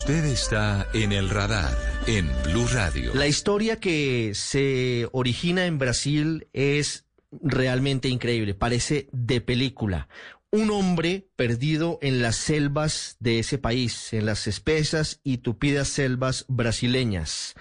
Usted 0.00 0.24
está 0.24 0.88
en 0.94 1.12
el 1.12 1.28
radar 1.28 1.76
en 2.06 2.26
Blue 2.44 2.66
Radio. 2.72 3.12
La 3.14 3.26
historia 3.26 3.76
que 3.76 4.32
se 4.34 5.06
origina 5.12 5.66
en 5.66 5.78
Brasil 5.78 6.48
es 6.54 7.04
realmente 7.30 8.08
increíble, 8.08 8.54
parece 8.54 9.10
de 9.12 9.42
película. 9.42 10.08
Un 10.50 10.70
hombre 10.70 11.28
perdido 11.36 11.98
en 12.00 12.22
las 12.22 12.36
selvas 12.36 13.18
de 13.20 13.40
ese 13.40 13.58
país, 13.58 14.14
en 14.14 14.24
las 14.24 14.46
espesas 14.46 15.20
y 15.22 15.38
tupidas 15.38 15.88
selvas 15.88 16.46
brasileñas 16.48 17.54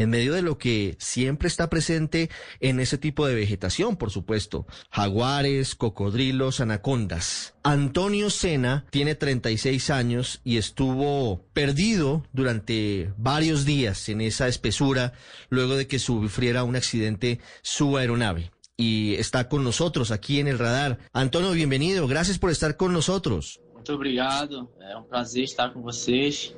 en 0.00 0.08
medio 0.08 0.32
de 0.32 0.40
lo 0.40 0.56
que 0.56 0.96
siempre 0.98 1.46
está 1.46 1.68
presente 1.68 2.30
en 2.60 2.80
ese 2.80 2.96
tipo 2.96 3.26
de 3.26 3.34
vegetación, 3.34 3.96
por 3.96 4.10
supuesto. 4.10 4.66
Jaguares, 4.90 5.74
cocodrilos, 5.74 6.60
anacondas. 6.60 7.52
Antonio 7.62 8.30
Sena 8.30 8.86
tiene 8.90 9.14
36 9.14 9.90
años 9.90 10.40
y 10.42 10.56
estuvo 10.56 11.44
perdido 11.52 12.24
durante 12.32 13.12
varios 13.18 13.66
días 13.66 14.08
en 14.08 14.22
esa 14.22 14.48
espesura 14.48 15.12
luego 15.50 15.76
de 15.76 15.86
que 15.86 15.98
sufriera 15.98 16.64
un 16.64 16.76
accidente 16.76 17.38
su 17.60 17.98
aeronave 17.98 18.50
y 18.78 19.16
está 19.16 19.50
con 19.50 19.62
nosotros 19.62 20.10
aquí 20.12 20.40
en 20.40 20.48
el 20.48 20.58
radar. 20.58 20.98
Antonio, 21.12 21.50
bienvenido. 21.50 22.08
Gracias 22.08 22.38
por 22.38 22.50
estar 22.50 22.78
con 22.78 22.94
nosotros. 22.94 23.60
Muito 23.74 23.92
obrigado. 23.92 24.70
É 24.80 24.96
um 24.96 25.02
prazer 25.02 25.44
estar 25.44 25.74
com 25.74 25.82
vocês 25.82 26.54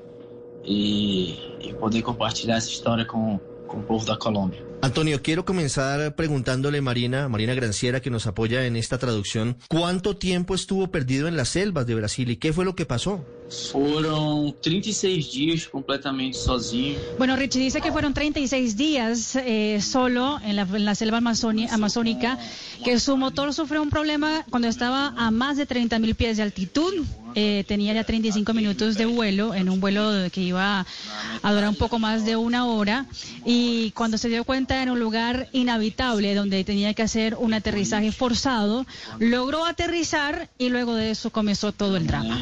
e, 0.64 1.34
e 1.60 1.72
poder 1.74 2.02
compartilhar 2.02 2.56
essa 2.56 2.68
história 2.68 3.04
com, 3.04 3.38
com 3.66 3.78
o 3.78 3.82
povo 3.82 4.04
da 4.04 4.16
Colômbia. 4.16 4.71
Antonio, 4.84 5.22
quiero 5.22 5.44
comenzar 5.44 6.16
preguntándole 6.16 6.80
Marina, 6.80 7.28
Marina 7.28 7.54
Granciera, 7.54 8.00
que 8.00 8.10
nos 8.10 8.26
apoya 8.26 8.66
en 8.66 8.74
esta 8.74 8.98
traducción, 8.98 9.56
¿cuánto 9.68 10.16
tiempo 10.16 10.56
estuvo 10.56 10.90
perdido 10.90 11.28
en 11.28 11.36
las 11.36 11.50
selvas 11.50 11.86
de 11.86 11.94
Brasil 11.94 12.28
y 12.30 12.36
qué 12.36 12.52
fue 12.52 12.64
lo 12.64 12.74
que 12.74 12.84
pasó? 12.84 13.24
Foram 13.70 14.54
36 14.62 15.32
días 15.32 15.68
completamente 15.68 16.38
sozinho. 16.38 16.98
Bueno, 17.18 17.36
Richie 17.36 17.60
dice 17.60 17.80
que 17.80 17.92
fueron 17.92 18.14
36 18.14 18.76
días 18.76 19.36
eh, 19.36 19.78
solo 19.82 20.40
en 20.42 20.56
la, 20.56 20.62
en 20.62 20.84
la 20.84 20.94
selva 20.94 21.18
amazónica, 21.18 22.38
que 22.82 22.98
su 22.98 23.16
motor 23.16 23.52
sufrió 23.52 23.82
un 23.82 23.90
problema 23.90 24.44
cuando 24.50 24.68
estaba 24.68 25.14
a 25.16 25.30
más 25.30 25.58
de 25.58 25.66
30 25.66 25.98
mil 25.98 26.14
pies 26.14 26.38
de 26.38 26.44
altitud. 26.44 27.04
Eh, 27.34 27.64
tenía 27.66 27.94
ya 27.94 28.04
35 28.04 28.52
minutos 28.52 28.96
de 28.96 29.06
vuelo, 29.06 29.54
en 29.54 29.70
un 29.70 29.80
vuelo 29.80 30.30
que 30.30 30.42
iba 30.42 30.84
a 31.42 31.52
durar 31.52 31.68
un 31.68 31.76
poco 31.76 31.98
más 31.98 32.26
de 32.26 32.36
una 32.36 32.66
hora. 32.66 33.06
Y 33.44 33.90
cuando 33.92 34.18
se 34.18 34.28
dio 34.28 34.44
cuenta 34.44 34.71
en 34.80 34.90
un 34.90 35.00
lugar 35.00 35.48
inhabitable, 35.52 36.34
donde 36.34 36.62
tenía 36.62 36.94
que 36.94 37.02
hacer 37.02 37.34
un 37.34 37.52
aterrizaje 37.52 38.12
forzado, 38.12 38.86
logró 39.18 39.66
aterrizar 39.66 40.48
y 40.56 40.68
luego 40.68 40.94
de 40.94 41.10
eso 41.10 41.30
comenzó 41.30 41.72
todo 41.72 41.96
el 41.96 42.06
drama. 42.06 42.40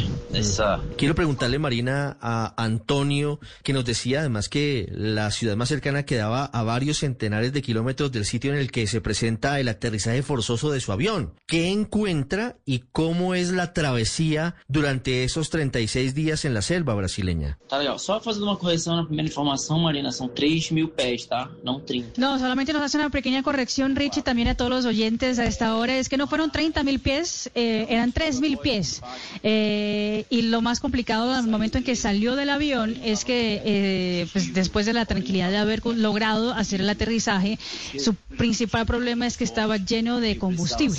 Quiero 0.99 1.15
preguntarle, 1.15 1.59
Marina, 1.59 2.19
a 2.21 2.55
Antonio, 2.63 3.41
que 3.63 3.73
nos 3.73 3.85
decía 3.85 4.21
además 4.21 4.49
que 4.49 4.89
la 4.93 5.31
ciudad 5.31 5.57
más 5.57 5.71
cercana 5.71 6.05
quedaba 6.05 6.45
a 6.45 6.63
varios 6.63 6.99
centenares 6.99 7.53
de 7.53 7.63
kilómetros 7.63 8.13
del 8.13 8.27
sitio 8.27 8.53
en 8.53 8.59
el 8.59 8.71
que 8.71 8.87
se 8.87 9.01
presenta 9.01 9.59
el 9.59 9.69
aterrizaje 9.69 10.23
forzoso 10.23 10.71
de 10.71 10.81
su 10.81 10.93
avión. 10.93 11.33
¿Qué 11.47 11.71
encuentra 11.71 12.57
y 12.67 12.85
cómo 12.93 13.35
es 13.35 13.51
la 13.51 13.73
travesía 13.73 14.55
durante 14.69 15.25
esos 15.25 15.51
36 15.51 16.15
días 16.15 16.45
en 16.45 16.55
la 16.55 16.63
selva 16.63 16.95
brasileña? 16.95 17.59
tá 17.69 17.79
legal. 17.79 17.99
Só 17.99 18.21
fazendo 18.21 18.45
uma 18.45 18.57
correção 18.57 18.97
na 18.97 19.05
primeira 19.05 19.29
informação, 19.29 19.79
Marina, 19.79 20.11
são 20.11 20.29
3 20.29 20.71
mil 20.73 20.89
pés, 20.89 21.25
tá? 21.25 21.51
Não 21.63 21.81
30. 21.81 22.20
No, 22.21 22.39
solamente 22.39 22.75
nos 22.75 22.83
hace 22.83 22.99
una 22.99 23.09
pequeña 23.09 23.43
corrección, 23.43 23.97
Richie, 23.97 24.21
también 24.21 24.49
a 24.49 24.55
todos 24.55 24.71
los 24.71 24.85
oyentes 24.85 25.39
a 25.39 25.47
esta 25.47 25.75
hora. 25.75 25.97
Es 25.97 26.11
que 26.11 26.19
no 26.19 26.27
fueron 26.27 26.53
30 26.53 26.83
mil 26.83 27.01
pies, 27.01 27.51
eh, 27.55 27.87
eran 27.89 28.13
3 28.13 28.43
mil 28.43 28.59
pies. 28.59 29.01
Eh, 29.43 30.27
y 30.29 30.43
lo 30.43 30.61
más 30.61 30.81
complicado 30.81 31.33
al 31.33 31.49
momento 31.49 31.79
en 31.79 31.85
que 31.85 31.97
salió 31.97 32.37
del 32.37 32.51
avión 32.51 32.95
es 33.03 33.25
que 33.25 33.63
eh, 33.65 34.27
pues 34.35 34.53
después 34.53 34.85
de 34.85 34.93
la 34.93 35.07
tranquilidad 35.07 35.49
de 35.49 35.57
haber 35.57 35.81
logrado 35.87 36.53
hacer 36.53 36.83
el 36.83 36.91
aterrizaje, 36.91 37.59
su 37.99 38.15
principal 38.15 38.85
problema 38.85 39.27
es 39.27 39.39
que 39.39 39.45
estaba 39.45 39.79
lleno 39.79 40.21
de 40.21 40.37
combustible. 40.37 40.99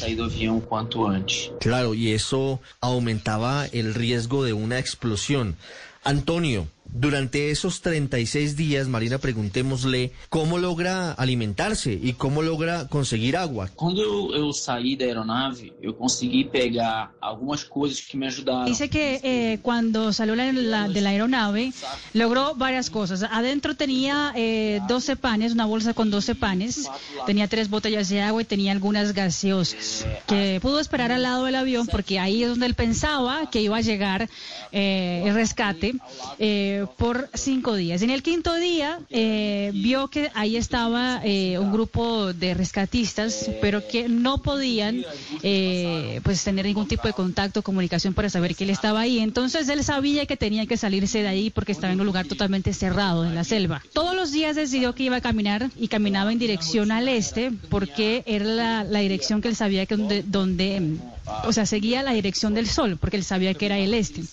Claro, 1.60 1.94
y 1.94 2.14
eso 2.14 2.60
aumentaba 2.80 3.68
el 3.68 3.94
riesgo 3.94 4.44
de 4.44 4.54
una 4.54 4.80
explosión. 4.80 5.56
Antonio, 6.04 6.68
durante 6.92 7.52
esos 7.52 7.82
36 7.82 8.56
días, 8.56 8.88
Marina, 8.88 9.18
preguntémosle 9.18 10.12
cómo 10.30 10.58
logra 10.58 11.12
alimentarse 11.14 11.94
y 12.02 12.14
cómo 12.14 12.42
logra 12.42 12.88
conseguir 12.88 13.38
agua. 13.38 13.70
Quando 13.76 14.02
eu, 14.02 14.34
eu 14.36 14.54
saí 14.54 14.96
da 14.96 15.06
aeronave, 15.06 15.74
eu 15.82 15.94
consegui 15.94 16.46
pegar 16.46 17.12
algumas 17.22 17.64
coisas 17.64 18.02
que 18.02 18.18
me 18.18 18.28
ajudaram. 18.28 18.66
Dice 18.66 18.90
que 18.90 19.20
eh, 19.24 19.60
cuando 19.62 20.12
salió 20.14 20.36
la- 20.36 20.52
la- 20.52 20.88
de 20.90 21.02
la 21.02 21.10
aeronave 21.12 21.72
logró 22.14 22.56
varias 22.56 22.90
cosas. 22.90 23.24
Adentro 23.24 23.76
tenía 23.76 24.34
eh, 24.36 24.82
12 24.88 25.16
panes, 25.16 25.54
una 25.54 25.66
bolsa 25.66 25.94
con 25.94 26.10
12 26.12 26.36
panes, 26.36 26.90
tenía 27.26 27.48
tres 27.48 27.70
botellas 27.70 28.10
de 28.10 28.22
agua 28.22 28.42
y 28.42 28.46
tenía 28.46 28.72
algunas 28.72 29.14
gaseosas. 29.14 30.06
Que 30.28 30.60
pudo 30.62 30.80
esperar 30.80 31.12
al 31.12 31.24
lado 31.24 31.46
del 31.46 31.56
avión 31.56 31.88
porque 31.88 32.20
ahí 32.20 32.44
es 32.44 32.50
donde 32.50 32.66
él 32.66 32.74
pensaba 32.76 33.50
que 33.50 33.62
iba 33.62 33.78
a 33.78 33.82
llegar 33.82 34.30
eh, 34.72 35.24
el 35.26 35.34
rescate 35.34 35.96
eh, 36.40 36.81
por 36.88 37.30
cinco 37.34 37.76
días. 37.76 38.02
En 38.02 38.10
el 38.10 38.24
quinto 38.24 38.56
día 38.56 39.00
eh, 39.10 39.72
vio 39.74 40.08
que 40.08 40.32
ahí 40.34 40.58
estaba 40.58 41.22
eh, 41.24 41.58
un 41.60 41.72
grupo 41.72 42.34
de 42.34 42.54
rescatistas, 42.54 43.50
pero 43.62 43.88
que 43.88 44.10
no 44.10 44.40
podían 44.40 45.04
eh, 45.44 46.20
pues 46.24 46.44
tener 46.44 46.66
ningún 46.66 46.88
tipo 46.88 47.08
de 47.08 47.14
contacto, 47.14 47.62
comunicación 47.62 48.14
para 48.14 48.30
saber 48.30 48.56
que 48.56 48.64
él 48.64 48.70
estaba 48.70 49.02
ahí. 49.02 49.20
Entonces 49.20 49.68
él 49.70 49.84
sabía 49.84 50.26
que 50.26 50.38
tenía 50.38 50.66
que 50.66 50.78
salirse 50.78 51.22
de 51.22 51.28
ahí 51.28 51.50
porque 51.50 51.72
estaba 51.72 51.94
en 51.94 52.00
un 52.00 52.06
lugar 52.06 52.28
totalmente 52.28 52.74
cerrado 52.74 53.26
en 53.26 53.36
la 53.36 53.44
selva. 53.44 53.82
Todos 53.94 54.16
los 54.16 54.32
días 54.32 54.56
decidió 54.56 54.94
que 54.96 55.04
iba 55.04 55.18
a 55.18 55.22
caminar 55.22 55.70
y 55.78 55.88
caminaba 55.88 56.32
en 56.32 56.40
dirección 56.40 56.92
al 56.92 57.08
este 57.08 57.52
porque 57.70 58.24
era 58.26 58.46
la, 58.46 58.84
la 58.84 59.00
dirección 59.00 59.42
que 59.42 59.48
él 59.48 59.56
sabía 59.56 59.86
que 59.86 59.96
donde, 59.98 60.24
donde 60.24 60.98
o 61.44 61.54
sea, 61.54 61.66
seguía 61.66 62.04
la 62.04 62.14
dirección 62.14 62.54
del 62.54 62.68
sol 62.68 62.98
porque 62.98 63.18
él 63.18 63.24
sabía 63.24 63.54
que 63.54 63.66
era 63.66 63.78
el 63.78 63.94
este. 63.94 64.24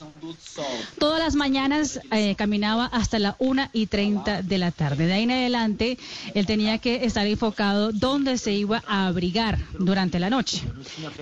Todas 0.99 1.19
las 1.19 1.35
mañanas 1.35 2.01
eh, 2.11 2.35
caminaba 2.37 2.87
hasta 2.87 3.19
la 3.19 3.37
1 3.39 3.71
y 3.73 3.87
30 3.87 4.43
de 4.43 4.59
la 4.59 4.71
tarde. 4.71 5.07
De 5.07 5.13
ahí 5.13 5.23
en 5.23 5.31
adelante, 5.31 5.99
él 6.35 6.47
tenía 6.47 6.79
que 6.79 7.05
estar 7.05 7.27
enfocado 7.27 7.93
donde 7.93 8.39
se 8.39 8.53
iba 8.53 8.83
a 8.87 9.07
abrigar 9.07 9.59
durante 9.79 10.19
la 10.19 10.31
noche. 10.31 10.63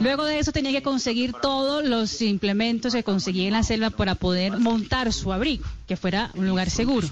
Luego 0.01 0.25
de 0.25 0.39
eso 0.39 0.53
tenía 0.53 0.73
que 0.73 0.83
conseguir 0.83 1.33
todos 1.33 1.85
los 1.85 2.21
implementos 2.23 2.95
que 2.95 3.03
conseguía 3.03 3.47
en 3.47 3.53
la 3.53 3.63
selva 3.63 3.91
para 3.91 4.15
poder 4.15 4.59
montar 4.59 5.13
su 5.13 5.33
abrigo, 5.33 5.67
que 5.87 5.97
fuera 5.97 6.31
un 6.35 6.47
lugar 6.47 6.71
seguro. 6.71 7.09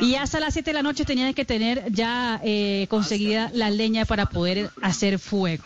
Y 0.00 0.14
hasta 0.14 0.40
las 0.40 0.54
7 0.54 0.70
de 0.70 0.74
la 0.74 0.82
noche 0.82 1.04
tenía 1.04 1.32
que 1.32 1.44
tener 1.44 1.84
ya 1.90 2.40
eh, 2.44 2.86
conseguida 2.88 3.50
la 3.54 3.70
leña 3.70 4.04
para 4.04 4.26
poder 4.26 4.70
hacer 4.82 5.18
fuego. 5.18 5.64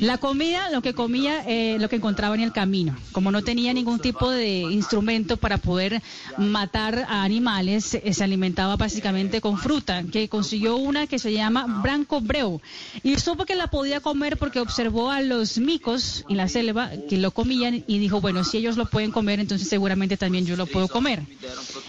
La 0.00 0.18
comida, 0.18 0.70
lo 0.70 0.82
que 0.82 0.94
comía, 0.94 1.42
eh, 1.46 1.78
lo 1.78 1.88
que 1.88 1.96
encontraba 1.96 2.34
en 2.34 2.42
el 2.42 2.52
camino. 2.52 2.96
Como 3.12 3.30
no 3.30 3.42
tenía 3.42 3.72
ningún 3.72 3.98
tipo 3.98 4.30
de 4.30 4.60
instrumento 4.60 5.36
para 5.36 5.58
poder 5.58 6.02
matar 6.38 7.06
a 7.08 7.22
animales, 7.22 7.94
eh, 7.94 8.12
se 8.12 8.24
alimentaba 8.24 8.76
básicamente 8.76 9.40
con 9.40 9.58
fruta, 9.58 10.04
que 10.04 10.28
consiguió 10.28 10.76
una 10.76 11.06
que 11.06 11.18
se 11.18 11.32
llama 11.32 11.80
branco 11.82 12.20
breu. 12.20 12.60
Y 13.02 13.18
supo 13.18 13.44
que 13.44 13.54
la 13.54 13.68
podía 13.68 14.00
comer 14.00 14.36
porque 14.36 14.60
observó 14.60 15.10
a 15.10 15.20
los 15.20 15.58
micos 15.58 16.24
en 16.28 16.36
la 16.36 16.48
selva 16.48 16.90
que 17.08 17.16
lo 17.16 17.30
comían 17.30 17.84
y 17.86 17.98
dijo, 17.98 18.20
bueno, 18.20 18.44
si 18.44 18.58
ellos 18.58 18.76
lo 18.76 18.86
pueden 18.86 19.10
comer, 19.10 19.40
entonces 19.40 19.68
seguramente 19.68 20.16
también 20.16 20.46
yo 20.46 20.56
lo 20.56 20.66
puedo 20.66 20.88
comer. 20.88 21.22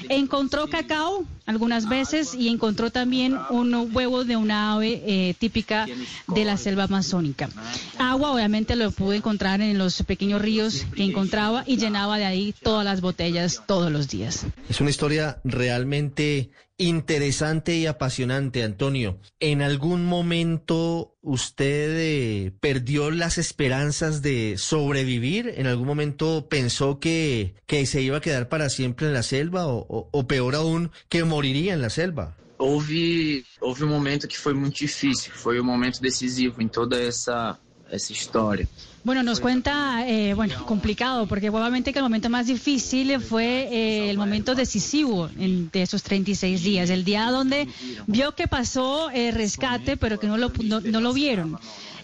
Encontró 0.09 0.67
cacao 0.67 1.25
algunas 1.45 1.87
veces 1.87 2.35
y 2.35 2.49
encontró 2.49 2.91
también 2.91 3.37
un 3.49 3.73
huevo 3.93 4.23
de 4.23 4.35
una 4.35 4.73
ave 4.73 5.01
eh, 5.05 5.33
típica 5.39 5.87
de 6.27 6.45
la 6.45 6.57
selva 6.57 6.83
amazónica. 6.83 7.49
Agua 7.99 8.31
obviamente 8.31 8.75
lo 8.75 8.91
pudo 8.91 9.13
encontrar 9.13 9.61
en 9.61 9.77
los 9.77 10.03
pequeños 10.03 10.41
ríos 10.41 10.85
que 10.95 11.03
encontraba 11.03 11.63
y 11.65 11.77
llenaba 11.77 12.17
de 12.17 12.25
ahí 12.25 12.53
todas 12.61 12.85
las 12.85 13.01
botellas 13.01 13.63
todos 13.67 13.91
los 13.91 14.07
días. 14.07 14.45
Es 14.69 14.79
una 14.81 14.89
historia 14.89 15.39
realmente 15.43 16.49
interesante 16.77 17.75
y 17.75 17.87
apasionante, 17.87 18.63
Antonio. 18.63 19.19
¿En 19.39 19.61
algún 19.61 20.05
momento 20.05 21.15
usted 21.21 21.95
eh, 21.97 22.51
perdió 22.59 23.09
las 23.09 23.37
esperanzas 23.37 24.21
de 24.21 24.55
sobrevivir? 24.57 25.53
¿En 25.57 25.67
algún 25.67 25.87
momento 25.87 26.47
pensó 26.49 26.99
que, 26.99 27.55
que 27.65 27.85
se 27.85 28.01
iba 28.01 28.17
a 28.17 28.21
quedar 28.21 28.47
para 28.47 28.69
siempre 28.69 29.07
en 29.07 29.13
la 29.13 29.23
selva 29.23 29.67
o, 29.67 29.85
o, 29.89 30.09
o 30.11 30.27
peor 30.27 30.55
aún, 30.55 30.91
que 31.09 31.23
moriría 31.23 31.73
en 31.73 31.81
la 31.81 31.89
selva? 31.89 32.35
Houve, 32.59 33.43
houve 33.61 33.83
um 33.83 33.87
momento 33.89 34.27
que 34.27 34.37
foi 34.37 34.53
muito 34.53 34.79
difícil, 34.79 35.31
foi 35.31 35.59
um 35.59 35.63
momento 35.63 36.01
decisivo 36.01 36.59
em 36.59 36.67
toda 36.67 36.99
essa, 36.99 37.59
essa 37.91 38.13
história. 38.13 38.67
Bueno, 39.03 39.23
nos 39.23 39.39
cuenta, 39.39 40.05
eh, 40.05 40.33
bueno, 40.33 40.65
complicado, 40.65 41.27
porque 41.27 41.49
obviamente 41.49 41.93
que 41.93 41.99
el 41.99 42.03
momento 42.03 42.29
más 42.29 42.47
difícil 42.47 43.21
fue 43.21 43.69
eh, 43.71 44.09
el 44.09 44.17
momento 44.17 44.53
decisivo 44.53 45.29
de 45.29 45.81
esos 45.81 46.03
36 46.03 46.61
días, 46.61 46.89
el 46.89 47.05
día 47.05 47.31
donde 47.31 47.69
vio 48.05 48.35
que 48.35 48.47
pasó 48.49 49.09
eh, 49.11 49.31
rescate, 49.31 49.95
pero 49.95 50.19
que 50.19 50.27
no 50.27 50.37
lo, 50.37 50.51
no, 50.61 51.01
lo 51.01 51.13
vieron. 51.13 51.57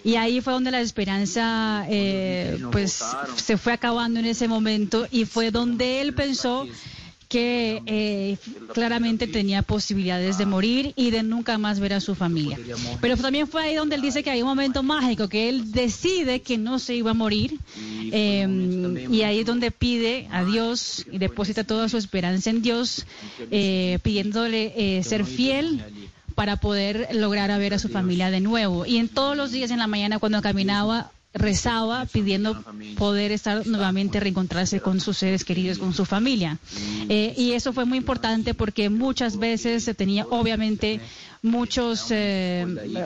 Y 0.05 0.15
ahí 0.15 0.39
fue 0.39 0.53
donde 0.53 0.71
la 0.71 0.79
esperanza 0.81 1.85
pues 2.71 3.03
se 3.35 3.57
fue 3.57 3.73
acabando 3.73 4.19
en 4.19 4.25
ese 4.25 4.47
momento 4.47 5.07
y 5.11 5.25
fue 5.25 5.51
donde 5.51 6.01
él 6.01 6.13
pensó 6.13 6.67
que 7.33 7.81
eh, 7.87 8.37
claramente 8.75 9.25
tenía 9.25 9.63
posibilidades 9.63 10.37
de 10.37 10.45
morir 10.45 10.93
y 10.95 11.09
de 11.09 11.23
nunca 11.23 11.57
más 11.57 11.79
ver 11.79 11.93
a 11.93 11.99
su 11.99 12.13
familia. 12.13 12.59
Pero 13.01 13.17
también 13.17 13.47
fue 13.47 13.63
ahí 13.63 13.73
donde 13.73 13.95
él 13.95 14.03
dice 14.03 14.21
que 14.21 14.29
hay 14.29 14.43
un 14.43 14.49
momento 14.49 14.83
mágico, 14.83 15.27
que 15.27 15.49
él 15.49 15.71
decide 15.71 16.41
que 16.41 16.59
no 16.59 16.77
se 16.77 16.93
iba 16.93 17.09
a 17.09 17.15
morir 17.15 17.57
eh, 18.11 19.07
y 19.09 19.23
ahí 19.23 19.39
es 19.39 19.47
donde 19.47 19.71
pide 19.71 20.27
a 20.31 20.45
Dios 20.45 21.07
y 21.11 21.17
deposita 21.17 21.63
toda 21.63 21.89
su 21.89 21.97
esperanza 21.97 22.51
en 22.51 22.61
Dios, 22.61 23.07
eh, 23.49 23.97
pidiéndole 24.03 24.73
eh, 24.77 25.03
ser 25.03 25.25
fiel 25.25 25.83
para 26.35 26.57
poder 26.57 27.07
lograr 27.13 27.49
a 27.49 27.57
ver 27.57 27.73
a 27.73 27.79
su 27.79 27.89
familia 27.89 28.29
de 28.29 28.41
nuevo. 28.41 28.85
Y 28.85 28.97
en 28.97 29.09
todos 29.09 29.35
los 29.35 29.49
días 29.49 29.71
en 29.71 29.79
la 29.79 29.87
mañana 29.87 30.19
cuando 30.19 30.39
caminaba, 30.43 31.09
rezaba 31.33 32.05
pidiendo 32.05 32.63
poder 32.97 33.31
estar 33.31 33.65
nuevamente 33.65 34.19
reencontrarse 34.19 34.79
con 34.81 34.99
sus 34.99 35.17
seres 35.17 35.43
queridos, 35.43 35.79
con 35.79 35.93
su 35.93 36.05
familia. 36.05 36.59
Eh, 37.09 37.33
y 37.35 37.53
eso 37.53 37.73
fue 37.73 37.85
muy 37.85 37.97
importante 37.97 38.53
porque 38.53 38.89
muchas 38.89 39.37
veces 39.37 39.83
se 39.83 39.93
tenía 39.93 40.25
obviamente 40.29 41.01
muchos 41.43 42.07
eh, 42.09 42.65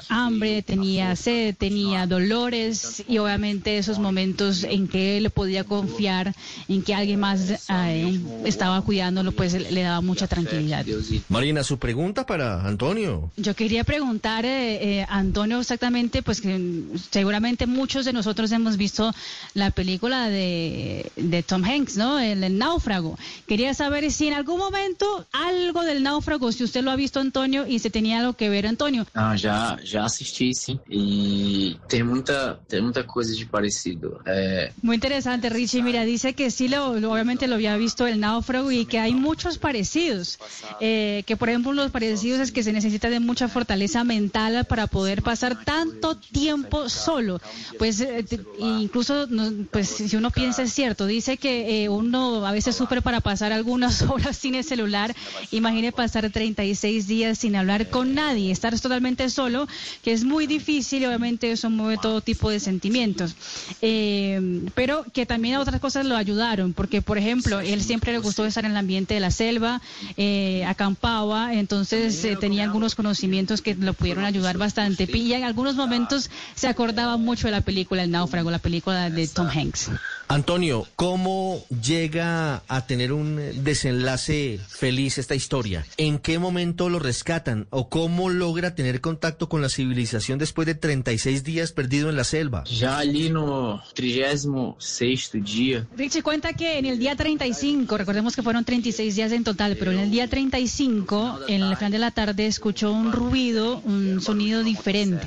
hambre, 0.10 0.62
tenía 0.62 1.16
sed, 1.16 1.56
tenía 1.58 2.06
dolores 2.06 3.04
y 3.08 3.18
obviamente 3.18 3.80
esos 3.80 3.98
momentos 3.98 4.64
en 4.64 4.88
que 4.88 5.18
él 5.18 5.32
podía 5.32 5.64
confiar 5.64 6.36
en 6.68 6.84
que 6.84 6.94
alguien 6.94 7.20
más 7.20 7.68
eh, 7.68 8.20
estaba 8.46 8.80
cuidándolo, 8.82 9.32
pues 9.32 9.54
le 9.54 9.82
daba 9.82 10.02
mucha 10.02 10.28
tranquilidad. 10.28 10.86
Marina, 11.30 11.64
su 11.64 11.80
pregunta 11.80 12.28
para 12.28 12.62
Antonio. 12.62 13.32
Yo 13.38 13.56
quería 13.56 13.84
preguntar 13.84 14.46
eh, 14.46 15.04
a 15.10 15.18
Antonio 15.18 15.60
exactamente, 15.60 16.22
pues 16.22 16.40
que 16.40 16.84
seguramente 17.10 17.66
muchos 17.66 18.06
de 18.06 18.14
nosotros 18.14 18.52
hemos 18.52 18.78
visto 18.78 19.12
la 19.56 19.72
película 19.72 20.30
de, 20.30 21.12
de 21.16 21.42
Tom 21.42 21.64
Hanks, 21.64 21.98
¿no? 21.98 22.20
El, 22.20 22.44
el 22.44 22.58
náufrago. 22.60 23.18
Quería 23.48 23.74
saber 23.74 24.12
si 24.12 24.28
en 24.28 24.36
algún 24.36 24.60
momento 24.60 25.26
algo 25.32 25.82
del 25.84 26.04
náufrago, 26.04 26.52
si 26.52 26.64
usted 26.64 26.84
lo 26.84 26.92
ha 26.92 26.96
visto, 26.96 27.20
Antonio, 27.20 27.66
y 27.66 27.80
se 27.80 27.90
tenía 27.90 28.20
algo 28.20 28.27
que 28.36 28.50
ver, 28.50 28.66
Antônio? 28.68 29.06
Ah, 29.14 29.36
já, 29.36 29.78
já 29.84 30.06
assisti, 30.06 30.52
sim. 30.54 30.80
E 30.90 31.78
tem 31.88 32.04
muita, 32.04 32.60
tem 32.68 32.82
muita 32.82 33.04
coisa 33.04 33.36
de 33.36 33.46
parecido. 33.46 34.20
É... 34.26 34.72
Muy 34.82 34.96
interesante, 34.96 35.50
Richie. 35.50 35.82
Mira, 35.82 36.04
dice 36.06 36.34
que 36.34 36.52
sí, 36.52 36.68
lo, 36.68 37.00
lo- 37.00 37.12
obviamente 37.12 37.48
lo 37.48 37.56
había 37.56 37.76
visto 37.78 38.06
el 38.08 38.20
náufrago 38.20 38.72
y 38.72 38.86
que 38.86 39.00
hay 39.00 39.14
muchos 39.14 39.58
parecidos. 39.58 40.38
Eh, 40.80 41.24
que, 41.26 41.36
por 41.38 41.50
ejemplo, 41.50 41.74
los 41.74 41.92
parecidos 41.92 42.40
es 42.42 42.52
que 42.52 42.64
se 42.64 42.74
necesita 42.74 43.10
de 43.10 43.20
mucha 43.20 43.48
fortaleza 43.48 44.04
mental 44.04 44.66
para 44.66 44.88
poder 44.88 45.22
pasar 45.22 45.64
tanto 45.64 46.16
tiempo 46.18 46.90
solo. 46.90 47.40
Pues, 47.78 48.00
eh, 48.02 48.26
incluso, 48.60 49.28
pues, 49.72 49.88
si 49.90 50.16
uno 50.16 50.32
piensa 50.32 50.64
es 50.64 50.74
cierto, 50.74 51.06
dice 51.06 51.38
que 51.38 51.84
eh, 51.84 51.90
uno 51.90 52.46
a 52.46 52.52
veces 52.52 52.76
sufre 52.76 53.02
para 53.02 53.22
pasar 53.22 53.52
algunas 53.54 54.02
horas 54.10 54.38
sin 54.38 54.56
el 54.56 54.64
celular. 54.64 55.16
Imagine 55.52 55.92
pasar 55.92 56.30
36 56.30 57.08
días 57.08 57.38
sin 57.40 57.56
hablar 57.56 57.90
con 57.90 58.17
nadie, 58.18 58.52
estar 58.52 58.78
totalmente 58.80 59.30
solo, 59.30 59.68
que 60.04 60.12
es 60.12 60.24
muy 60.24 60.46
difícil 60.48 61.04
y 61.04 61.06
obviamente 61.06 61.52
eso 61.52 61.70
mueve 61.70 61.98
todo 62.02 62.22
tipo 62.22 62.50
de 62.50 62.60
sentimientos. 62.60 63.36
Eh, 63.82 64.70
pero 64.76 65.06
que 65.14 65.26
también 65.26 65.56
otras 65.58 65.80
cosas 65.80 66.06
lo 66.06 66.16
ayudaron, 66.18 66.74
porque 66.74 67.02
por 67.02 67.18
ejemplo, 67.18 67.60
él 67.60 67.82
siempre 67.82 68.12
le 68.12 68.20
gustó 68.20 68.46
estar 68.46 68.66
en 68.66 68.72
el 68.72 68.78
ambiente 68.78 69.14
de 69.14 69.20
la 69.20 69.32
selva, 69.32 69.82
eh, 70.18 70.66
acampaba, 70.66 71.54
entonces 71.54 72.24
eh, 72.26 72.36
tenía 72.36 72.64
algunos 72.64 72.96
conocimientos 72.96 73.62
que 73.62 73.76
lo 73.76 73.94
pudieron 73.94 74.26
ayudar 74.26 74.58
bastante. 74.58 75.08
Y 75.14 75.34
en 75.34 75.44
algunos 75.44 75.76
momentos 75.76 76.30
se 76.56 76.68
acordaba 76.68 77.18
mucho 77.18 77.48
de 77.48 77.52
la 77.52 77.62
película 77.62 78.04
El 78.04 78.12
náufrago, 78.12 78.52
la 78.52 78.60
película 78.60 79.10
de 79.10 79.28
Tom 79.28 79.48
Hanks. 79.48 79.90
Antonio, 80.30 80.86
¿cómo 80.98 81.64
llega 81.82 82.62
a 82.68 82.86
tener 82.86 83.14
un 83.14 83.64
desenlace 83.64 84.60
feliz 84.68 85.18
esta 85.18 85.36
historia? 85.36 85.86
¿En 85.96 86.20
qué 86.20 86.38
momento 86.38 86.90
lo 86.90 87.00
rescatan? 87.00 87.68
¿O 87.70 87.88
cómo 87.88 88.30
logra 88.30 88.76
tener 88.76 89.00
contacto 89.00 89.48
con 89.48 89.62
la 89.62 89.70
civilización 89.70 90.38
después 90.38 90.66
de 90.66 90.76
36 90.76 91.46
días 91.46 91.72
perdido 91.72 92.10
en 92.10 92.18
la 92.18 92.26
selva? 92.26 92.66
Já 92.68 92.98
ali 92.98 93.30
no 93.30 93.82
36 93.96 95.32
dia, 95.46 95.88
Richie 95.96 96.22
cuenta 96.22 96.52
que 96.54 96.78
en 96.78 96.86
el 96.86 97.00
día 97.00 97.16
35, 97.16 97.98
recordemos 97.98 98.36
que 98.36 98.44
fueron 98.44 98.66
36 98.66 99.16
días 99.16 99.32
en 99.32 99.46
total, 99.46 99.78
pero 99.80 99.92
en 99.92 100.00
el 100.00 100.12
día 100.12 100.28
35, 100.28 101.40
en 101.48 101.64
el 101.64 101.78
final 101.78 101.94
de 101.94 102.00
la 102.00 102.12
tarde, 102.12 102.48
escuchó 102.48 102.92
un 102.92 103.14
ruido, 103.14 103.80
un 103.86 104.20
sonido 104.20 104.62
diferente, 104.64 105.26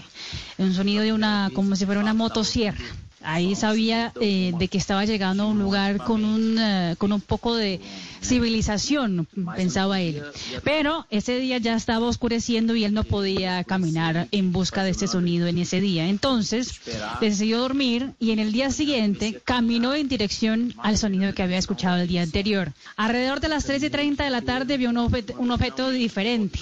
un 0.58 0.74
sonido 0.74 1.02
de 1.02 1.14
una, 1.14 1.50
como 1.54 1.74
si 1.74 1.86
fuera 1.86 2.02
una 2.02 2.12
motosierra. 2.12 2.84
Ahí 3.22 3.54
sabía 3.54 4.12
eh, 4.20 4.52
de 4.58 4.68
que 4.68 4.78
estaba 4.78 5.04
llegando 5.04 5.42
a 5.42 5.46
un 5.46 5.58
lugar 5.58 5.98
con 5.98 6.24
un, 6.24 6.56
eh, 6.58 6.94
con 6.98 7.12
un 7.12 7.20
poco 7.20 7.54
de 7.54 7.80
civilización, 8.22 9.26
pensaba 9.56 10.00
él. 10.00 10.22
Pero 10.64 11.06
ese 11.10 11.38
día 11.38 11.58
ya 11.58 11.74
estaba 11.74 12.06
oscureciendo 12.06 12.74
y 12.76 12.84
él 12.84 12.94
no 12.94 13.04
podía 13.04 13.62
caminar 13.64 14.28
en 14.30 14.52
busca 14.52 14.84
de 14.84 14.90
ese 14.90 15.06
sonido 15.08 15.46
en 15.48 15.58
ese 15.58 15.80
día. 15.80 16.08
Entonces 16.08 16.80
decidió 17.20 17.58
dormir 17.58 18.12
y 18.20 18.30
en 18.30 18.38
el 18.38 18.52
día 18.52 18.70
siguiente 18.70 19.40
caminó 19.44 19.94
en 19.94 20.08
dirección 20.08 20.74
al 20.78 20.96
sonido 20.98 21.34
que 21.34 21.42
había 21.42 21.58
escuchado 21.58 21.96
el 22.00 22.08
día 22.08 22.22
anterior. 22.22 22.72
Alrededor 22.96 23.40
de 23.40 23.48
las 23.48 23.64
3 23.64 23.82
y 23.82 23.90
30 23.90 24.24
de 24.24 24.30
la 24.30 24.42
tarde 24.42 24.76
vio 24.76 24.90
un 24.90 24.96
objeto, 24.98 25.34
un 25.38 25.50
objeto 25.50 25.90
diferente, 25.90 26.58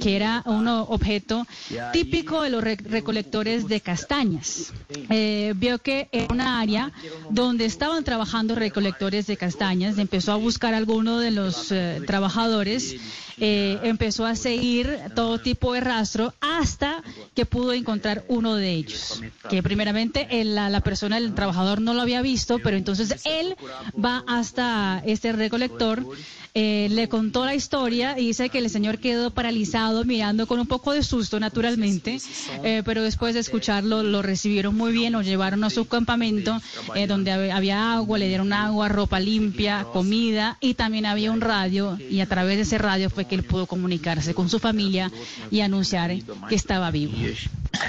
que 0.00 0.16
era 0.16 0.42
un 0.46 0.66
objeto 0.68 1.46
típico 1.92 2.42
de 2.42 2.50
los 2.50 2.62
re- 2.64 2.76
recolectores 2.76 3.68
de 3.68 3.80
castañas. 3.80 4.72
Eh, 5.10 5.52
vio 5.56 5.78
que 5.78 5.91
era 6.12 6.32
una 6.32 6.60
área 6.60 6.92
donde 7.30 7.64
estaban 7.64 8.04
trabajando 8.04 8.54
recolectores 8.54 9.26
de 9.26 9.36
castañas, 9.36 9.98
empezó 9.98 10.32
a 10.32 10.36
buscar 10.36 10.74
a 10.74 10.76
alguno 10.76 11.18
de 11.18 11.30
los 11.30 11.72
eh, 11.72 12.00
trabajadores, 12.06 12.96
eh, 13.38 13.78
empezó 13.82 14.26
a 14.26 14.36
seguir 14.36 14.98
todo 15.14 15.38
tipo 15.38 15.72
de 15.72 15.80
rastro 15.80 16.34
hasta 16.40 17.02
que 17.34 17.46
pudo 17.46 17.72
encontrar 17.72 18.24
uno 18.28 18.54
de 18.56 18.70
ellos, 18.70 19.22
que 19.48 19.62
primeramente 19.62 20.28
la, 20.44 20.80
persona, 20.80 21.18
el 21.18 21.34
trabajador 21.34 21.80
no 21.80 21.94
lo 21.94 22.02
había 22.02 22.22
visto, 22.22 22.58
pero 22.58 22.76
entonces 22.76 23.22
él 23.24 23.56
va 24.02 24.24
hasta 24.26 25.02
este 25.06 25.32
recolector, 25.32 26.06
eh, 26.54 26.88
le 26.90 27.08
contó 27.08 27.46
la 27.46 27.54
historia 27.54 28.18
y 28.18 28.26
dice 28.26 28.50
que 28.50 28.58
el 28.58 28.68
señor 28.68 28.98
quedó 28.98 29.30
paralizado 29.30 30.04
mirando 30.04 30.46
con 30.46 30.60
un 30.60 30.66
poco 30.66 30.92
de 30.92 31.02
susto 31.02 31.40
naturalmente, 31.40 32.20
pero 32.84 33.02
después 33.02 33.34
de 33.34 33.40
escucharlo 33.40 34.02
lo 34.02 34.22
recibieron 34.22 34.76
muy 34.76 34.92
bien, 34.92 35.14
lo 35.14 35.22
llevaron 35.22 35.64
a 35.64 35.70
su 35.70 35.81
campamento 35.86 36.60
eh, 36.94 37.06
donde 37.06 37.30
hab- 37.32 37.52
había 37.52 37.94
agua, 37.94 38.18
le 38.18 38.28
dieron 38.28 38.52
agua, 38.52 38.88
ropa 38.88 39.20
limpia, 39.20 39.84
comida 39.92 40.58
y 40.60 40.74
también 40.74 41.06
había 41.06 41.30
un 41.32 41.40
radio 41.40 41.98
y 42.10 42.20
a 42.20 42.26
través 42.26 42.56
de 42.56 42.62
ese 42.62 42.78
radio 42.78 43.10
fue 43.10 43.26
que 43.26 43.34
él 43.34 43.42
pudo 43.44 43.66
comunicarse 43.66 44.34
con 44.34 44.48
su 44.48 44.58
familia 44.58 45.10
y 45.50 45.60
anunciar 45.60 46.12
que 46.48 46.54
estaba 46.54 46.90
vivo. 46.90 47.12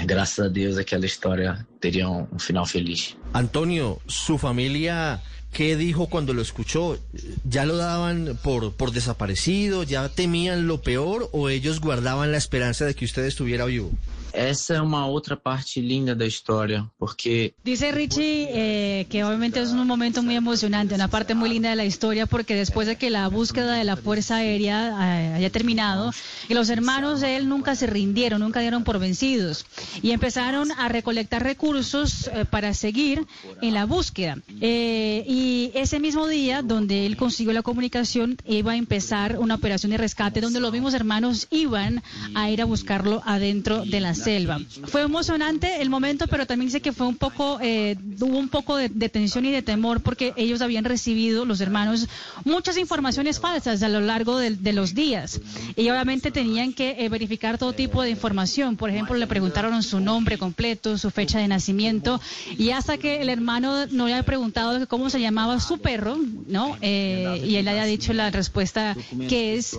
graças 0.06 0.46
a 0.46 0.48
Deus 0.48 0.78
aquela 0.78 1.06
história 1.06 1.66
teria 1.80 2.08
um, 2.08 2.26
um 2.32 2.38
final 2.38 2.66
feliz. 2.66 3.16
Antonio, 3.32 4.00
¿su 4.06 4.38
familia 4.38 5.20
qué 5.52 5.76
dijo 5.76 6.06
cuando 6.08 6.32
lo 6.34 6.42
escuchó? 6.42 6.98
¿Ya 7.44 7.64
lo 7.64 7.76
daban 7.76 8.38
por, 8.42 8.72
por 8.72 8.90
desaparecido? 8.92 9.82
¿Ya 9.84 10.08
temían 10.08 10.66
lo 10.66 10.80
peor? 10.82 11.28
¿O 11.32 11.48
ellos 11.48 11.80
guardaban 11.80 12.32
la 12.32 12.38
esperanza 12.38 12.84
de 12.86 12.94
que 12.94 13.04
usted 13.04 13.24
estuviera 13.24 13.64
vivo? 13.66 13.90
Essa 14.34 14.74
é 14.74 14.80
uma 14.80 15.06
outra 15.06 15.36
parte 15.36 15.80
linda 15.80 16.14
da 16.14 16.26
história, 16.26 16.84
porque... 16.98 17.54
Dice 17.64 17.90
Richie 17.92 18.48
eh, 18.50 19.06
que 19.08 19.24
obviamente 19.24 19.60
es 19.60 19.70
un 19.70 19.86
momento 19.86 20.22
muy 20.22 20.34
emocionante, 20.34 20.94
una 20.94 21.08
parte 21.08 21.34
muy 21.34 21.48
linda 21.48 21.70
de 21.70 21.76
la 21.76 21.84
historia, 21.84 22.26
porque 22.26 22.54
después 22.54 22.86
de 22.86 22.96
que 22.96 23.10
la 23.10 23.28
búsqueda 23.28 23.74
de 23.74 23.84
la 23.84 23.96
Fuerza 23.96 24.36
Aérea 24.36 24.88
eh, 24.88 25.34
haya 25.34 25.50
terminado, 25.50 26.12
y 26.48 26.54
los 26.54 26.68
hermanos 26.68 27.20
de 27.20 27.36
él 27.36 27.48
nunca 27.48 27.76
se 27.76 27.86
rindieron, 27.86 28.40
nunca 28.40 28.60
dieron 28.60 28.82
por 28.82 28.98
vencidos, 28.98 29.66
y 30.02 30.10
empezaron 30.10 30.72
a 30.72 30.88
recolectar 30.88 31.42
recursos 31.42 32.28
eh, 32.28 32.44
para 32.44 32.74
seguir 32.74 33.26
en 33.62 33.74
la 33.74 33.86
búsqueda. 33.86 34.38
Eh, 34.60 35.24
y 35.28 35.70
ese 35.74 36.00
mismo 36.00 36.26
día, 36.26 36.62
donde 36.62 37.06
él 37.06 37.16
consiguió 37.16 37.52
la 37.52 37.62
comunicación, 37.62 38.36
iba 38.46 38.72
a 38.72 38.76
empezar 38.76 39.38
una 39.38 39.54
operación 39.54 39.90
de 39.92 39.98
rescate, 39.98 40.40
donde 40.40 40.60
los 40.60 40.72
mismos 40.72 40.94
hermanos 40.94 41.46
iban 41.50 42.02
a 42.34 42.50
ir 42.50 42.60
a 42.60 42.64
buscarlo 42.64 43.22
adentro 43.24 43.84
de 43.84 44.00
la 44.00 44.14
selva. 44.24 44.58
Fue 44.86 45.02
emocionante 45.02 45.80
el 45.80 45.90
momento, 45.90 46.26
pero 46.26 46.46
también 46.46 46.70
sé 46.70 46.80
que 46.80 46.92
fue 46.92 47.06
un 47.06 47.16
poco, 47.16 47.58
eh, 47.60 47.96
hubo 48.20 48.38
un 48.38 48.48
poco 48.48 48.76
de, 48.76 48.88
de, 48.88 49.08
tensión 49.08 49.44
y 49.44 49.52
de 49.52 49.62
temor 49.62 50.00
porque 50.00 50.32
ellos 50.36 50.62
habían 50.62 50.84
recibido, 50.84 51.44
los 51.44 51.60
hermanos, 51.60 52.08
muchas 52.44 52.76
informaciones 52.76 53.40
falsas 53.40 53.82
a 53.82 53.88
lo 53.88 54.00
largo 54.00 54.38
de, 54.38 54.50
de 54.50 54.72
los 54.72 54.94
días. 54.94 55.40
Y 55.76 55.88
obviamente 55.90 56.30
tenían 56.30 56.72
que 56.72 56.96
eh, 56.98 57.08
verificar 57.08 57.58
todo 57.58 57.72
tipo 57.72 58.02
de 58.02 58.10
información. 58.10 58.76
Por 58.76 58.90
ejemplo, 58.90 59.16
le 59.16 59.26
preguntaron 59.26 59.82
su 59.82 60.00
nombre 60.00 60.38
completo, 60.38 60.98
su 60.98 61.10
fecha 61.10 61.38
de 61.38 61.48
nacimiento, 61.48 62.20
y 62.58 62.70
hasta 62.70 62.98
que 62.98 63.20
el 63.20 63.28
hermano 63.28 63.86
no 63.86 64.06
le 64.06 64.14
había 64.14 64.24
preguntado 64.24 64.86
cómo 64.88 65.10
se 65.10 65.20
llamaba 65.20 65.60
su 65.60 65.78
perro, 65.78 66.18
¿no? 66.46 66.76
Eh, 66.80 67.42
y 67.44 67.56
él 67.56 67.68
haya 67.68 67.84
dicho 67.84 68.12
la 68.12 68.30
respuesta 68.30 68.96
que 69.28 69.56
es, 69.56 69.76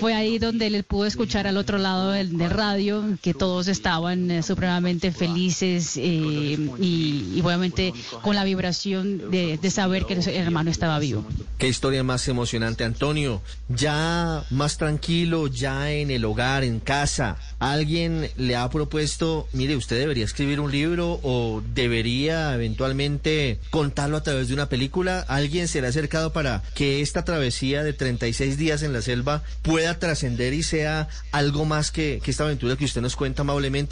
fue 0.00 0.14
ahí 0.14 0.38
donde 0.38 0.66
él 0.66 0.84
pudo 0.84 1.06
escuchar 1.06 1.46
al 1.46 1.56
otro 1.56 1.78
lado 1.78 2.10
del, 2.10 2.36
del 2.36 2.50
radio 2.50 3.04
que 3.22 3.34
todos 3.34 3.68
estaban 3.76 4.30
eh, 4.30 4.42
supremamente 4.42 5.12
felices 5.12 5.96
eh, 5.96 6.58
y, 6.80 7.40
obviamente 7.44 7.92
con 8.22 8.34
la 8.34 8.44
vibración 8.44 9.30
de, 9.30 9.58
saber 9.70 10.06
que 10.06 10.14
el 10.14 10.28
hermano 10.28 10.70
estaba 10.70 10.98
vivo. 10.98 11.24
Qué 11.58 11.68
historia 11.68 12.02
más 12.02 12.26
emocionante, 12.28 12.84
Antonio. 12.84 13.42
Ya 13.68 14.44
más 14.50 14.78
tranquilo, 14.78 15.48
ya 15.48 15.92
en 15.92 16.10
el 16.10 16.24
hogar, 16.24 16.64
en 16.64 16.80
casa, 16.80 17.36
¿alguien 17.58 18.30
le 18.36 18.56
ha 18.56 18.68
propuesto, 18.70 19.48
mire, 19.52 19.76
usted 19.76 19.98
debería 19.98 20.24
escribir 20.24 20.60
un 20.60 20.70
libro 20.72 21.20
o 21.22 21.62
debería 21.74 22.54
eventualmente 22.54 23.58
contarlo 23.70 24.16
a 24.16 24.22
través 24.22 24.48
de 24.48 24.54
una 24.54 24.68
película? 24.68 25.24
¿Alguien 25.28 25.68
se 25.68 25.80
le 25.80 25.88
ha 25.88 25.90
acercado 25.90 26.32
para 26.32 26.62
que 26.74 27.02
esta 27.02 27.24
travesía 27.24 27.82
de 27.82 27.92
36 27.92 28.56
días 28.56 28.82
en 28.82 28.92
la 28.92 29.02
selva 29.02 29.42
pueda 29.62 29.98
trascender 29.98 30.54
y 30.54 30.62
sea 30.62 31.08
algo 31.32 31.64
más 31.64 31.90
que, 31.90 32.20
que 32.22 32.30
esta 32.30 32.44
aventura 32.44 32.76
que 32.76 32.84
usted 32.84 33.02
nos 33.02 33.16
cuenta 33.16 33.44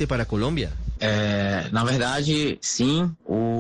para 0.07 0.25
Colombia? 0.25 0.71
É, 1.01 1.67
na 1.73 1.85
verdade, 1.85 2.59
sim. 2.61 3.11
O, 3.27 3.54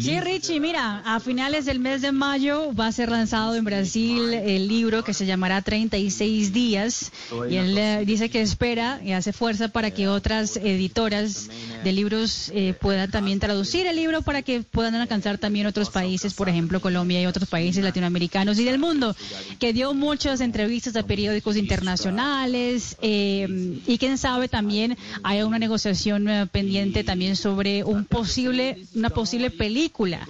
Sí, 0.00 0.20
Richie, 0.20 0.60
mira, 0.60 1.02
a 1.04 1.18
finales 1.20 1.64
del 1.64 1.80
mes 1.80 2.00
de 2.00 2.12
mayo 2.12 2.72
va 2.74 2.86
a 2.86 2.92
ser 2.92 3.10
lanzado 3.10 3.56
en 3.56 3.64
Brasil 3.64 4.32
el 4.32 4.68
libro 4.68 5.02
que 5.02 5.12
se 5.12 5.26
llamará 5.26 5.62
36 5.62 6.52
días. 6.52 7.10
Y 7.50 7.56
él 7.56 7.76
eh, 7.76 8.04
dice 8.06 8.28
que 8.30 8.40
espera 8.40 9.00
y 9.04 9.12
hace 9.12 9.32
fuerza 9.32 9.68
para 9.68 9.90
que 9.90 10.06
otras 10.06 10.56
editoras 10.56 11.50
de 11.82 11.92
libros 11.92 12.50
eh, 12.54 12.74
puedan 12.80 13.10
también 13.10 13.40
traducir 13.40 13.86
el 13.86 13.96
libro 13.96 14.22
para 14.22 14.42
que 14.42 14.62
puedan 14.62 14.94
alcanzar 14.94 15.38
también 15.38 15.66
otros 15.66 15.90
países, 15.90 16.34
por 16.34 16.48
ejemplo 16.48 16.80
Colombia 16.80 17.20
y 17.20 17.26
otros 17.26 17.48
países 17.48 17.82
latinoamericanos 17.82 18.58
y 18.58 18.64
del 18.64 18.78
mundo, 18.78 19.14
que 19.58 19.72
dio 19.72 19.92
muchas 19.92 20.40
entrevistas 20.40 20.96
a 20.96 21.02
periódicos 21.02 21.56
internacionales 21.56 22.96
eh, 23.02 23.80
y 23.86 23.98
quién 23.98 24.18
sabe 24.18 24.48
también 24.48 24.96
hay 25.22 25.42
una 25.42 25.58
negociación 25.58 26.28
eh, 26.28 26.46
pendiente 26.46 27.04
también 27.04 27.36
sobre 27.36 27.84
un 27.84 28.04
posible, 28.04 28.78
una 28.94 29.10
posible 29.10 29.50
película 29.64 30.20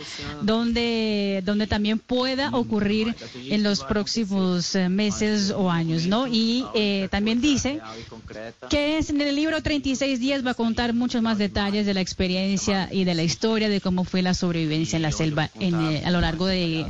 donde, 0.43 1.43
donde 1.45 1.67
también 1.67 1.99
pueda 1.99 2.51
ocurrir 2.51 3.17
en 3.35 3.65
los 3.65 3.83
próximos 3.83 4.77
meses 4.89 5.51
o 5.51 5.71
años, 5.71 6.07
¿no? 6.07 6.29
Y 6.29 6.65
eh, 6.75 7.09
también 7.11 7.41
dice 7.41 7.81
que 8.71 8.99
en 8.99 9.21
el 9.21 9.35
libro 9.35 9.61
36 9.61 10.21
días 10.21 10.47
va 10.47 10.53
a 10.53 10.55
contar 10.55 10.95
muchos 10.95 11.21
más 11.21 11.37
detalles 11.39 11.85
de 11.85 11.95
la 11.95 12.01
experiencia 12.01 12.89
y 12.93 13.03
de 13.03 13.15
la 13.15 13.25
historia 13.25 13.69
de 13.69 13.81
cómo 13.81 14.05
fue 14.05 14.23
la 14.23 14.35
sobrevivencia 14.35 14.97
en 14.97 15.03
la 15.03 15.11
selva 15.11 15.51
en, 15.59 15.75
eh, 15.75 16.03
a 16.05 16.11
lo 16.13 16.21
largo 16.21 16.47
de 16.47 16.87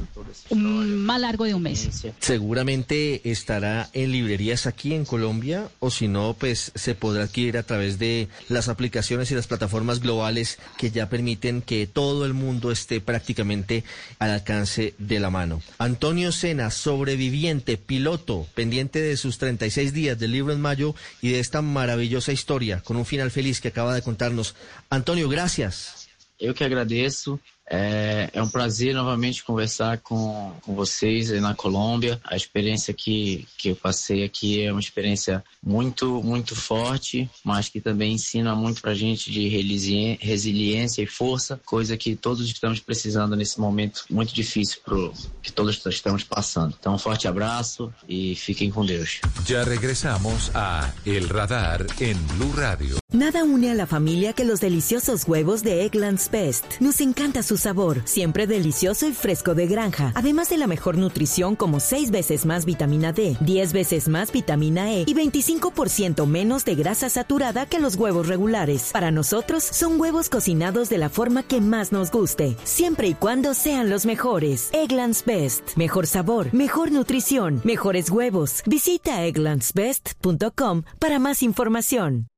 un, 0.51 0.97
más 0.97 1.21
largo 1.21 1.45
de 1.45 1.55
un 1.55 1.63
mes. 1.63 1.89
Seguramente 2.21 3.31
estará 3.31 3.89
en 3.95 4.13
librerías 4.13 4.67
aquí 4.67 4.93
en 4.93 5.07
Colombia 5.07 5.69
o 5.79 5.91
si 5.91 6.09
no, 6.09 6.37
pues 6.39 6.73
se 6.75 6.95
podrá 6.95 7.25
adquirir 7.25 7.57
a 7.57 7.63
través 7.63 7.99
de 7.99 8.29
las 8.51 8.69
aplicaciones 8.69 9.31
y 9.31 9.35
las 9.35 9.47
plataformas 9.47 10.01
globales 10.01 10.59
que 10.77 10.91
ya 10.91 11.09
permiten 11.09 11.63
que 11.63 11.87
todo 11.87 12.27
el 12.27 12.34
mundo 12.35 12.71
esté 12.71 13.01
prácticamente 13.01 13.85
al 14.19 14.31
alcance 14.31 14.95
de 14.99 15.21
la 15.21 15.31
mano. 15.31 15.63
Antonio 15.79 16.33
Sena, 16.33 16.71
sobreviviente, 16.71 17.77
piloto, 17.77 18.47
pendiente 18.55 19.01
de 19.01 19.17
sus 19.17 19.39
36 19.39 19.93
días 19.93 20.19
del 20.19 20.33
libro 20.33 20.53
en 20.53 20.61
mayo 20.61 20.95
y 21.23 21.31
de 21.31 21.41
esta 21.41 21.63
maravillosa 21.63 22.33
historia 22.33 22.81
con 22.81 22.97
un 22.97 23.07
final 23.07 23.31
feliz 23.31 23.61
que 23.61 23.69
acaba 23.69 23.95
de 23.95 24.03
contarnos. 24.03 24.55
Antonio, 24.91 25.29
gracias. 25.29 26.09
Eu 26.39 26.53
que 26.53 26.65
agradeço. 26.65 27.41
É, 27.69 28.29
é, 28.33 28.43
um 28.43 28.49
prazer 28.49 28.95
novamente 28.95 29.43
conversar 29.43 29.99
com, 29.99 30.53
com 30.63 30.75
vocês 30.75 31.33
aí 31.33 31.41
na 31.41 31.55
Colômbia. 31.55 32.21
A 32.25 32.37
experiência 32.37 32.93
que, 32.93 33.47
que 33.57 33.71
eu 33.71 33.77
passei 33.77 34.25
aqui 34.25 34.63
é 34.63 34.71
uma 34.71 34.81
experiência 34.81 35.43
muito, 35.63 36.23
muito 36.23 36.55
forte, 36.55 37.29
mas 37.43 37.69
que 37.69 37.81
também 37.81 38.15
ensina 38.15 38.55
muito 38.55 38.83
pra 38.83 38.95
gente 38.95 39.31
de 39.31 39.49
resiliência 39.49 41.03
e 41.03 41.07
força, 41.07 41.61
coisa 41.65 41.97
que 41.97 42.15
todos 42.15 42.47
estamos 42.47 42.81
precisando 42.81 43.35
nesse 43.35 43.59
momento 43.59 44.05
muito 44.11 44.35
difícil 44.35 44.81
pro, 44.85 45.13
que 45.43 45.53
todos 45.53 45.85
estamos 45.87 46.23
passando. 46.23 46.75
Então, 46.79 46.95
um 46.95 46.99
forte 46.99 47.27
abraço 47.27 47.93
e 48.09 48.35
fiquem 48.35 48.71
com 48.71 48.85
Deus. 48.85 49.21
Já 49.47 49.65
regressamos 49.65 50.51
a 50.55 50.93
El 51.07 51.29
Radar 51.29 51.87
en 52.01 52.15
Blue 52.37 52.53
Radio. 52.53 52.99
Nada 53.13 53.45
une 53.45 53.71
a 53.71 53.75
la 53.75 53.87
familia 53.87 54.33
que 54.33 54.45
los 54.45 54.59
deliciosos 54.59 55.23
huevos 55.29 55.63
de 55.63 55.85
Eggland's 55.85 56.29
Best. 56.29 56.81
Nos 56.81 57.01
encanta 57.01 57.45
sabor, 57.57 58.03
siempre 58.05 58.47
delicioso 58.47 59.09
y 59.09 59.13
fresco 59.13 59.55
de 59.55 59.67
granja. 59.67 60.13
Además 60.15 60.49
de 60.49 60.59
la 60.59 60.67
mejor 60.67 60.99
nutrición 60.99 61.57
como 61.57 61.81
6 61.81 62.11
veces 62.11 62.47
más 62.47 62.65
vitamina 62.65 63.13
D, 63.13 63.37
10 63.41 63.73
veces 63.73 64.09
más 64.09 64.33
vitamina 64.33 64.93
E 64.93 65.03
y 65.07 65.15
25% 65.15 66.27
menos 66.27 66.65
de 66.65 66.75
grasa 66.75 67.09
saturada 67.09 67.67
que 67.67 67.79
los 67.79 67.97
huevos 67.97 68.29
regulares. 68.29 68.91
Para 68.93 69.11
nosotros 69.11 69.65
son 69.65 70.01
huevos 70.01 70.29
cocinados 70.29 70.89
de 70.89 70.99
la 70.99 71.09
forma 71.09 71.43
que 71.43 71.61
más 71.61 71.93
nos 71.93 72.11
guste, 72.11 72.57
siempre 72.65 73.09
y 73.09 73.15
cuando 73.15 73.55
sean 73.55 73.91
los 73.91 74.07
mejores. 74.07 74.71
Eggland's 74.73 75.25
Best. 75.25 75.77
Mejor 75.77 76.07
sabor, 76.07 76.53
mejor 76.53 76.93
nutrición, 76.93 77.61
mejores 77.65 78.11
huevos. 78.11 78.63
Visita 78.67 79.25
egglandsbest.com 79.25 80.83
para 80.99 81.19
más 81.19 81.43
información. 81.43 82.34